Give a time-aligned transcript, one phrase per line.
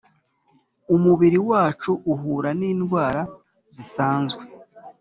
[0.95, 3.21] umubiri wacu uhura n’indwara
[3.75, 4.43] zisanzwe,